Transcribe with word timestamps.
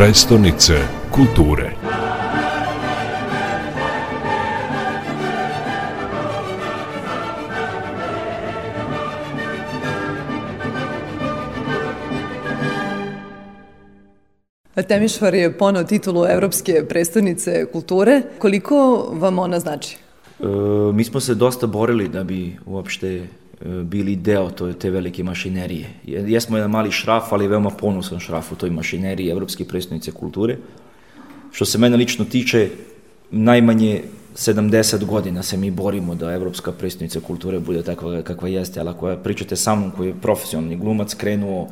prestonice 0.00 0.74
kulture. 1.10 1.70
Temišvar 14.88 15.34
je 15.34 15.52
ponao 15.58 15.84
titulu 15.84 16.24
Evropske 16.26 16.84
predstavnice 16.88 17.66
kulture. 17.72 18.22
Koliko 18.38 19.08
vam 19.12 19.38
ona 19.38 19.60
znači? 19.60 19.96
E, 20.40 20.44
mi 20.92 21.04
smo 21.04 21.20
se 21.20 21.34
dosta 21.34 21.66
borili 21.66 22.08
da 22.08 22.24
bi 22.24 22.56
uopšte 22.66 23.26
bili 23.64 24.16
deo 24.16 24.50
to, 24.50 24.72
te 24.72 24.90
velike 24.90 25.24
mašinerije. 25.24 25.86
Jesmo 26.04 26.56
jedan 26.56 26.70
mali 26.70 26.90
šraf, 26.90 27.32
ali 27.32 27.48
veoma 27.48 27.70
ponosan 27.70 28.20
šraf 28.20 28.52
u 28.52 28.56
toj 28.56 28.70
mašineriji 28.70 29.28
Evropske 29.28 29.64
predstavnice 29.64 30.12
kulture. 30.12 30.56
Što 31.52 31.64
se 31.64 31.78
mene 31.78 31.96
lično 31.96 32.24
tiče, 32.24 32.68
najmanje 33.30 34.02
70 34.36 35.04
godina 35.04 35.42
se 35.42 35.56
mi 35.56 35.70
borimo 35.70 36.14
da 36.14 36.32
Evropska 36.32 36.72
predstavnica 36.72 37.20
kulture 37.20 37.58
bude 37.58 37.82
takva 37.82 38.22
kakva 38.22 38.48
jeste, 38.48 38.80
ali 38.80 38.88
ako 38.88 39.16
pričate 39.24 39.56
sa 39.56 39.74
mnom 39.74 39.90
koji 39.90 40.08
je 40.08 40.20
profesionalni 40.22 40.76
glumac, 40.76 41.14
krenuo 41.14 41.68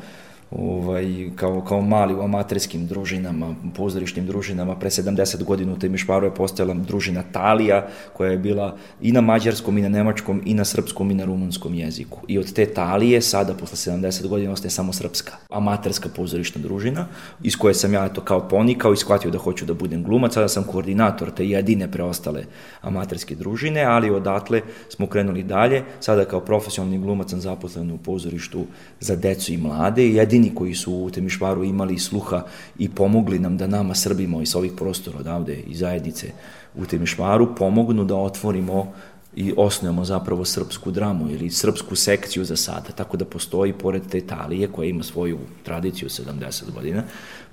ovaj, 0.50 1.30
kao, 1.36 1.60
kao 1.60 1.80
mali 1.82 2.14
u 2.14 2.20
amaterskim 2.20 2.86
družinama, 2.86 3.54
pozorišnim 3.76 4.26
družinama. 4.26 4.76
Pre 4.76 4.90
70 4.90 5.44
godina 5.44 5.72
u 5.72 5.78
Temišvaru 5.78 6.26
je 6.26 6.34
postojala 6.34 6.74
družina 6.74 7.22
Talija, 7.32 7.86
koja 8.12 8.30
je 8.30 8.38
bila 8.38 8.76
i 9.00 9.12
na 9.12 9.20
mađarskom, 9.20 9.78
i 9.78 9.82
na 9.82 9.88
nemačkom, 9.88 10.42
i 10.44 10.54
na 10.54 10.64
srpskom, 10.64 11.10
i 11.10 11.14
na 11.14 11.24
rumunskom 11.24 11.74
jeziku. 11.74 12.20
I 12.28 12.38
od 12.38 12.52
te 12.52 12.66
Talije, 12.66 13.20
sada, 13.20 13.54
posle 13.54 13.92
70 13.92 14.28
godina, 14.28 14.52
ostaje 14.52 14.70
samo 14.70 14.92
srpska, 14.92 15.32
amaterska 15.50 16.08
pozorišna 16.16 16.62
družina, 16.62 17.06
iz 17.42 17.56
koje 17.56 17.74
sam 17.74 17.92
ja 17.92 18.08
to 18.08 18.20
kao 18.20 18.48
ponikao 18.48 18.92
i 18.92 18.96
shvatio 18.96 19.30
da 19.30 19.38
hoću 19.38 19.66
da 19.66 19.74
budem 19.74 20.02
glumac. 20.02 20.34
Sada 20.34 20.48
sam 20.48 20.64
koordinator 20.64 21.30
te 21.30 21.46
jedine 21.48 21.90
preostale 21.92 22.44
amaterske 22.80 23.34
družine, 23.34 23.84
ali 23.84 24.10
odatle 24.10 24.62
smo 24.88 25.06
krenuli 25.06 25.42
dalje. 25.42 25.82
Sada 26.00 26.24
kao 26.24 26.40
profesionalni 26.40 26.98
glumac 26.98 27.30
sam 27.30 27.40
zaposlen 27.40 27.90
u 27.90 27.98
pozorištu 27.98 28.64
za 29.00 29.16
decu 29.16 29.52
i 29.52 29.56
mlade 29.56 30.06
i 30.06 30.14
jedini 30.38 30.54
koji 30.54 30.74
su 30.74 30.92
u 30.92 31.10
Temišvaru 31.10 31.64
imali 31.64 31.98
sluha 31.98 32.44
i 32.78 32.88
pomogli 32.88 33.38
nam 33.38 33.56
da 33.56 33.66
nama 33.66 33.94
Srbimo 33.94 34.42
iz 34.42 34.54
ovih 34.54 34.72
prostora 34.76 35.18
odavde 35.18 35.56
i 35.66 35.74
zajednice 35.74 36.32
u 36.74 36.86
Temišvaru 36.86 37.54
pomognu 37.56 38.04
da 38.04 38.14
otvorimo 38.14 38.92
i 39.36 39.54
osnujemo 39.56 40.04
zapravo 40.04 40.44
srpsku 40.44 40.90
dramu 40.90 41.30
ili 41.30 41.50
srpsku 41.50 41.96
sekciju 41.96 42.44
za 42.44 42.56
sada. 42.56 42.92
Tako 42.96 43.16
da 43.16 43.24
postoji, 43.24 43.72
pored 43.72 44.02
te 44.10 44.18
Italije, 44.18 44.68
koja 44.68 44.88
ima 44.88 45.02
svoju 45.02 45.38
tradiciju 45.64 46.08
70 46.08 46.72
godina, 46.74 47.02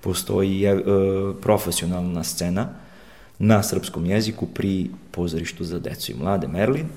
postoji 0.02 0.66
e, 0.66 0.76
profesionalna 1.42 2.24
scena 2.24 2.70
na 3.40 3.64
srpskom 3.64 4.06
jeziku 4.06 4.48
pri 4.48 4.90
pozorištu 5.12 5.64
za 5.64 5.80
decu 5.80 6.12
i 6.12 6.16
mlade 6.16 6.48
Merlin, 6.48 6.88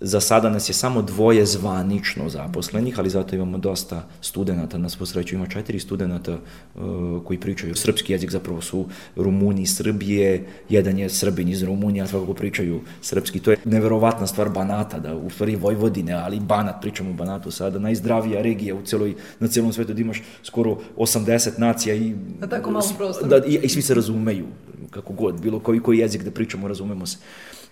Za 0.00 0.20
sada 0.20 0.50
nas 0.50 0.68
je 0.68 0.72
samo 0.72 1.02
dvoje 1.02 1.46
zvanično 1.46 2.28
zaposlenih, 2.28 2.98
ali 2.98 3.10
zato 3.10 3.34
imamo 3.34 3.58
dosta 3.58 4.08
studenta, 4.20 4.78
nas 4.78 4.96
posreću 4.96 5.34
ima 5.34 5.46
četiri 5.46 5.80
studenta 5.80 6.32
uh, 6.32 6.82
koji 7.24 7.40
pričaju 7.40 7.74
srpski 7.74 8.12
jezik, 8.12 8.30
zapravo 8.30 8.60
su 8.60 8.84
Rumuni 9.16 9.62
iz 9.62 9.76
Srbije, 9.76 10.46
jedan 10.68 10.98
je 10.98 11.08
Srbin 11.08 11.48
iz 11.48 11.62
Rumunije, 11.62 12.02
a 12.02 12.06
svakako 12.06 12.34
pričaju 12.34 12.80
srpski. 13.00 13.40
To 13.40 13.50
je 13.50 13.56
neverovatna 13.64 14.26
stvar 14.26 14.48
Banata, 14.48 14.98
da 14.98 15.14
u 15.14 15.30
stvari 15.30 15.56
Vojvodine, 15.56 16.12
ali 16.12 16.40
Banat, 16.40 16.80
pričamo 16.80 17.10
o 17.10 17.12
Banatu 17.14 17.50
sada, 17.50 17.78
najzdravija 17.78 18.42
regija 18.42 18.74
u 18.74 18.82
celoj, 18.82 19.14
na 19.40 19.48
celom 19.48 19.72
svetu, 19.72 19.94
da 19.94 20.00
imaš 20.00 20.22
skoro 20.42 20.78
80 20.96 21.58
nacija 21.58 21.94
i... 21.94 22.14
Na 22.40 22.46
tako 22.46 22.70
malo 22.70 22.92
prostora. 22.98 23.28
Da, 23.28 23.46
i, 23.46 23.58
i 23.62 23.68
svi 23.68 23.82
se 23.82 23.94
razumeju, 23.94 24.46
kako 24.90 25.12
god, 25.12 25.40
bilo 25.40 25.60
koji, 25.60 25.80
koji 25.80 25.98
jezik 25.98 26.22
da 26.22 26.30
pričamo, 26.30 26.68
razumemo 26.68 27.06
se. 27.06 27.18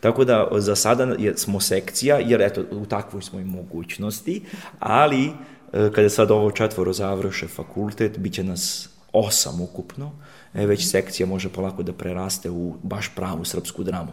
Tako 0.00 0.25
da 0.25 0.49
za 0.53 0.77
sada 0.77 1.16
smo 1.37 1.60
sekcija, 1.60 2.19
jer 2.19 2.43
eto, 2.43 2.65
u 2.71 2.87
takvoj 2.87 3.22
smo 3.22 3.41
i 3.41 3.44
mogućnosti, 3.44 4.43
ali 4.78 5.25
e, 5.72 5.91
kada 5.94 6.09
sad 6.09 6.31
ovo 6.31 6.50
četvoro 6.50 6.93
završe 6.93 7.49
fakultet, 7.49 8.19
bit 8.19 8.32
će 8.34 8.44
nas 8.44 8.88
osam 9.12 9.60
ukupno, 9.60 10.12
e, 10.55 10.66
već 10.66 10.91
sekcija 10.91 11.27
može 11.27 11.49
polako 11.49 11.82
da 11.82 11.93
preraste 11.93 12.50
u 12.50 12.75
baš 12.82 13.10
pravu 13.15 13.44
srpsku 13.44 13.82
dramu. 13.82 14.12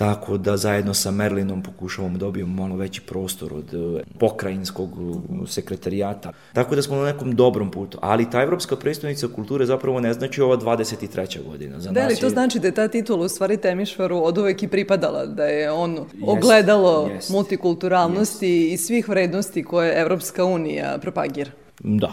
Tako 0.00 0.38
da 0.38 0.56
zajedno 0.56 0.94
sa 0.94 1.10
Merlinom 1.10 1.62
pokušavamo 1.62 2.18
da 2.18 2.24
dobijemo 2.24 2.62
malo 2.62 2.76
veći 2.76 3.00
prostor 3.00 3.52
od 3.54 3.74
e, 3.74 4.02
pokrajinskog 4.18 4.90
e, 4.90 5.46
sekretarijata. 5.46 6.32
Tako 6.52 6.76
da 6.76 6.82
smo 6.82 6.96
na 6.96 7.04
nekom 7.04 7.36
dobrom 7.36 7.70
putu. 7.70 7.98
Ali 8.02 8.30
ta 8.30 8.42
Evropska 8.42 8.76
predstavnica 8.76 9.28
kulture 9.28 9.66
zapravo 9.66 10.00
ne 10.00 10.12
znači 10.12 10.40
ova 10.42 10.56
23. 10.56 11.44
godina. 11.50 11.80
Za 11.80 11.90
da 11.90 12.06
li 12.06 12.16
to 12.16 12.26
je... 12.26 12.30
znači 12.30 12.58
da 12.58 12.66
je 12.68 12.74
ta 12.74 12.88
titula 12.88 13.24
u 13.24 13.28
stvari 13.28 13.56
Temišvaru 13.56 14.20
od 14.24 14.38
uvek 14.38 14.62
i 14.62 14.68
pripadala, 14.68 15.26
da 15.26 15.44
je 15.44 15.70
on 15.70 15.96
yes, 15.96 16.06
ogledalo 16.26 17.08
yes, 17.08 17.32
multikulturalnosti 17.32 18.46
yes. 18.46 18.72
i 18.72 18.76
svih 18.76 19.08
vrednosti 19.08 19.64
koje 19.64 20.00
Evropska 20.00 20.44
unija 20.44 20.98
propagira? 21.00 21.50
Da. 21.80 22.12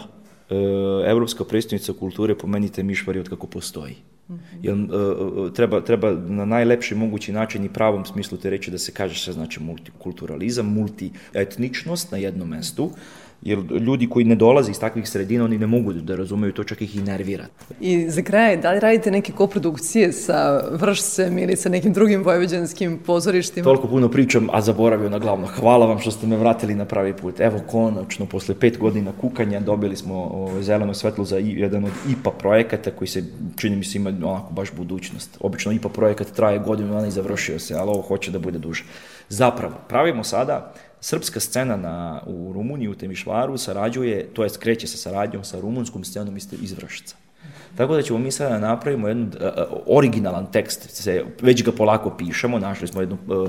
E, 0.50 0.54
Evropska 1.10 1.44
predstavnica 1.44 1.92
kulture 2.00 2.34
po 2.34 2.46
meni 2.46 2.68
Temišvar 2.68 3.16
je 3.16 3.20
od 3.20 3.28
kako 3.28 3.46
postoji. 3.46 3.96
Jer 4.62 4.74
uh, 4.74 5.52
treba, 5.52 5.80
treba 5.80 6.10
na 6.12 6.44
najlepši 6.44 6.94
mogući 6.94 7.32
način 7.32 7.64
i 7.64 7.72
pravom 7.72 8.04
smislu 8.04 8.38
te 8.38 8.50
reći 8.50 8.70
da 8.70 8.78
se 8.78 8.92
kaže 8.92 9.14
šta 9.14 9.32
znači 9.32 9.62
multikulturalizam, 9.62 10.66
multietničnost 10.66 12.12
na 12.12 12.18
jednom 12.18 12.48
mestu, 12.48 12.90
jer 13.42 13.58
ljudi 13.58 14.08
koji 14.08 14.24
ne 14.24 14.34
dolaze 14.34 14.70
iz 14.70 14.80
takvih 14.80 15.08
sredina, 15.08 15.44
oni 15.44 15.58
ne 15.58 15.66
mogu 15.66 15.92
da 15.92 16.16
razumeju, 16.16 16.52
to 16.52 16.64
čak 16.64 16.82
ih 16.82 16.96
i 16.96 17.00
nervira. 17.00 17.46
I 17.80 18.10
za 18.10 18.22
kraj, 18.22 18.56
da 18.56 18.72
li 18.72 18.80
radite 18.80 19.10
neke 19.10 19.32
koprodukcije 19.32 20.12
sa 20.12 20.60
Vršcem 20.70 21.38
ili 21.38 21.56
sa 21.56 21.68
nekim 21.68 21.92
drugim 21.92 22.24
vojvođanskim 22.24 22.98
pozorištima? 23.06 23.64
Toliko 23.64 23.88
puno 23.88 24.08
pričam, 24.08 24.48
a 24.52 24.60
zaboravio 24.60 25.10
na 25.10 25.18
glavno. 25.18 25.46
Hvala 25.46 25.86
vam 25.86 25.98
što 25.98 26.10
ste 26.10 26.26
me 26.26 26.36
vratili 26.36 26.74
na 26.74 26.84
pravi 26.84 27.12
put. 27.12 27.40
Evo, 27.40 27.60
konačno, 27.70 28.26
posle 28.26 28.54
pet 28.54 28.78
godina 28.78 29.12
kukanja, 29.20 29.60
dobili 29.60 29.96
smo 29.96 30.14
o, 30.14 30.62
zeleno 30.62 30.94
svetlo 30.94 31.24
za 31.24 31.38
jedan 31.38 31.84
od 31.84 31.92
IPA 32.10 32.30
projekata 32.30 32.90
koji 32.90 33.08
se, 33.08 33.24
čini 33.56 33.76
mi 33.76 33.84
se, 33.84 33.98
ima 33.98 34.10
onako 34.10 34.52
baš 34.52 34.72
budućnost. 34.72 35.38
Obično 35.40 35.72
IPA 35.72 35.88
projekat 35.88 36.26
traje 36.36 36.58
godinu 36.58 36.92
dana 36.92 37.06
i 37.06 37.10
završio 37.10 37.58
se, 37.58 37.74
ali 37.74 37.90
ovo 37.90 38.02
hoće 38.02 38.30
da 38.30 38.38
bude 38.38 38.58
duže. 38.58 38.84
Zapravo, 39.28 39.74
pravimo 39.88 40.24
sada 40.24 40.74
srpska 41.00 41.40
scena 41.40 41.76
na, 41.76 42.22
u 42.26 42.52
Rumuniji, 42.52 42.88
u 42.88 42.94
Temišvaru, 42.94 43.58
sarađuje, 43.58 44.26
to 44.32 44.44
je 44.44 44.50
kreće 44.58 44.86
sa 44.86 44.96
saradnjom 44.96 45.44
sa 45.44 45.60
rumunskom 45.60 46.04
scenom 46.04 46.36
iz 46.36 46.72
Vršca. 46.72 47.16
Tako 47.76 47.94
da 47.94 48.02
ćemo 48.02 48.18
mi 48.18 48.30
sada 48.30 48.50
da 48.50 48.58
napravimo 48.58 49.08
jedan 49.08 49.22
uh, 49.22 49.62
originalan 49.86 50.46
tekst, 50.52 50.90
se, 50.90 51.24
već 51.42 51.64
ga 51.64 51.72
polako 51.72 52.10
pišemo, 52.10 52.58
našli 52.58 52.88
smo 52.88 53.00
jednu 53.00 53.18
uh, 53.26 53.36
uh, 53.36 53.48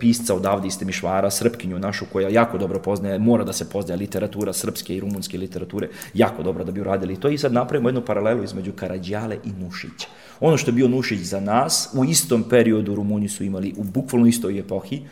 pisca 0.00 0.34
odavde 0.34 0.68
iz 0.68 0.78
Temišvara, 0.78 1.30
Srpkinju 1.30 1.78
našu, 1.78 2.04
koja 2.12 2.28
jako 2.28 2.58
dobro 2.58 2.78
poznaje, 2.78 3.18
mora 3.18 3.44
da 3.44 3.52
se 3.52 3.70
poznaje 3.70 3.98
literatura 3.98 4.52
srpske 4.52 4.96
i 4.96 5.00
rumunske 5.00 5.38
literature, 5.38 5.88
jako 6.14 6.42
dobro 6.42 6.64
da 6.64 6.72
bi 6.72 6.80
uradili 6.80 7.20
to 7.20 7.28
i 7.28 7.38
sad 7.38 7.52
napravimo 7.52 7.88
jednu 7.88 8.04
paralelu 8.04 8.44
između 8.44 8.72
Karadjale 8.72 9.38
i 9.44 9.52
Nušića. 9.52 10.08
Ono 10.40 10.56
što 10.56 10.70
je 10.70 10.74
bio 10.74 10.88
Nušić 10.88 11.20
za 11.20 11.40
nas, 11.40 11.90
u 11.94 12.04
istom 12.04 12.44
periodu 12.50 12.94
Rumuni 12.94 13.28
su 13.28 13.44
imali, 13.44 13.74
u 13.76 13.84
bukvalno 13.84 14.26
istoj 14.26 14.58
epohi, 14.58 15.02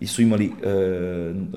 i 0.00 0.06
su 0.06 0.22
imali 0.22 0.46
e, 0.46 0.50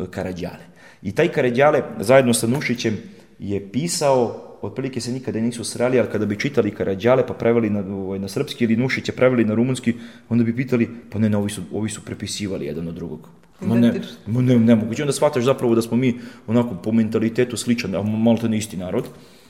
Karadjale. 0.09 0.65
I 1.01 1.11
taj 1.11 1.27
Karadjale 1.27 1.83
zajedno 1.99 2.33
sa 2.33 2.47
Nušićem 2.47 2.97
je 3.39 3.71
pisao 3.71 4.47
otprilike 4.61 5.01
se 5.01 5.11
nikada 5.11 5.39
nisu 5.39 5.63
srali, 5.63 5.99
ali 5.99 6.09
kada 6.11 6.25
bi 6.25 6.39
čitali 6.39 6.71
Karadjale 6.71 7.27
pa 7.27 7.33
preveli 7.33 7.69
na, 7.69 7.79
ovaj, 7.95 8.19
na 8.19 8.27
srpski 8.27 8.63
ili 8.63 8.75
Nušića 8.75 9.11
preveli 9.11 9.45
na 9.45 9.53
rumunski, 9.53 9.93
onda 10.29 10.43
bi 10.43 10.55
pitali, 10.55 10.89
pa 11.09 11.19
ne, 11.19 11.29
ne, 11.29 11.37
ovi 11.37 11.49
su, 11.49 11.61
ovi 11.73 11.89
su 11.89 12.01
prepisivali 12.05 12.65
jedan 12.65 12.87
od 12.87 12.93
drugog. 12.93 13.29
Ma 13.61 13.75
ne, 13.75 14.01
ma 14.27 14.41
ne, 14.41 14.59
nemoguće. 14.59 15.03
Onda 15.03 15.13
shvataš 15.13 15.43
zapravo 15.43 15.75
da 15.75 15.81
smo 15.81 15.97
mi 15.97 16.19
onako 16.47 16.75
po 16.83 16.91
mentalitetu 16.91 17.57
sličan, 17.57 17.95
a 17.95 18.01
malo 18.01 18.37
to 18.37 18.47
ne 18.47 18.57
isti 18.57 18.77
narod. 18.77 19.05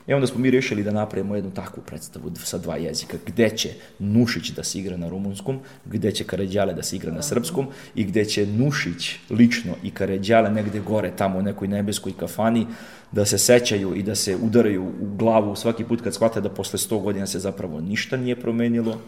I 0.08 0.14
onda 0.14 0.28
smo 0.28 0.40
mi 0.40 0.52
rešili 0.52 0.84
da 0.84 0.92
napravimo 0.92 1.36
jednu 1.36 1.52
takvu 1.52 1.84
predstavu 1.84 2.32
sa 2.36 2.58
dva 2.58 2.78
jezika, 2.78 3.18
gde 3.26 3.50
će 3.50 3.70
Nušić 4.00 4.50
da 4.50 4.64
se 4.64 4.80
igra 4.80 4.98
na 4.98 5.10
rumunskom, 5.10 5.60
gde 5.86 6.12
će 6.12 6.24
Karadjale 6.24 6.74
da 6.74 6.84
se 6.84 6.96
igra 6.96 7.12
na 7.12 7.22
srpskom 7.22 7.68
i 7.96 8.04
gde 8.04 8.26
će 8.26 8.46
Nušić 8.46 9.16
lično 9.30 9.74
i 9.84 9.92
Karadjale 9.92 10.50
negde 10.50 10.80
gore, 10.80 11.12
tamo 11.18 11.40
u 11.40 11.42
nekoj 11.42 11.68
nebeskoj 11.68 12.14
kafani, 12.20 12.68
da 13.12 13.26
se 13.26 13.38
sećaju 13.38 13.96
i 13.96 14.04
da 14.04 14.16
se 14.16 14.36
udaraju 14.36 14.84
u 14.84 15.16
glavu 15.18 15.56
svaki 15.56 15.84
put 15.84 16.02
kad 16.02 16.14
shvate 16.14 16.42
da 16.42 16.50
posle 16.50 16.80
100 16.80 17.02
godina 17.02 17.28
se 17.28 17.40
zapravo 17.40 17.82
ništa 17.82 18.18
nije 18.18 18.36
promenilo 18.36 19.02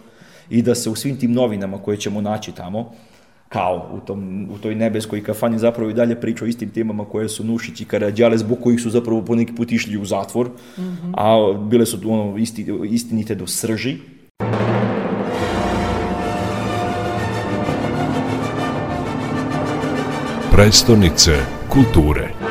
i 0.50 0.62
da 0.62 0.75
se 0.75 0.90
u 0.90 0.95
svim 0.95 1.18
tim 1.19 1.31
novinama 1.31 1.81
koje 1.81 1.98
ćemo 1.98 2.22
naći 2.22 2.51
tamo, 2.51 2.92
kao 3.54 3.90
u, 3.94 4.00
tom, 4.00 4.48
u 4.56 4.58
toj 4.58 4.76
nebeskoj 4.76 5.24
kafani 5.24 5.60
zapravo 5.60 5.90
i 5.90 5.94
dalje 5.94 6.22
priča 6.22 6.46
o 6.46 6.48
istim 6.48 6.70
temama 6.70 7.06
koje 7.06 7.30
su 7.30 7.44
Nušić 7.44 7.82
i 7.82 7.86
Karadjale, 7.86 8.38
zbog 8.38 8.58
kojih 8.62 8.82
su 8.82 8.90
zapravo 8.90 9.22
po 9.22 9.36
neki 9.36 9.54
put 9.56 9.72
išli 9.72 9.98
u 9.98 10.06
zatvor, 10.06 10.50
mm 10.78 10.82
-hmm. 10.82 11.14
a 11.18 11.58
bile 11.60 11.86
su 11.86 11.98
ono 12.06 12.38
isti, 12.38 12.66
istinite 12.90 13.36
do 13.36 13.48
srži. 13.48 13.96
Prestonice 20.52 21.32
kulture. 21.70 22.43